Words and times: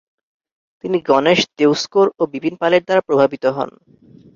তিনি 0.83 0.97
গণেশ 1.09 1.39
দেউস্কর 1.59 2.07
ও 2.19 2.31
বিপিন 2.31 2.55
পালের 2.61 2.83
দ্বারা 2.85 3.05
প্রভাবিত 3.07 3.43
হন। 3.55 3.69